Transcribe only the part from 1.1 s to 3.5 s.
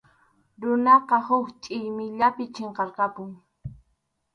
huk chʼillmiyllapi chinkarqapun.